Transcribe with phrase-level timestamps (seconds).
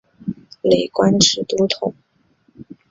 [0.63, 1.93] 累官至都统。